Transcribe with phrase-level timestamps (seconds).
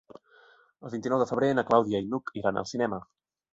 [0.87, 3.03] El vint-i-nou de febrer na Clàudia i n'Hug iran al cinema.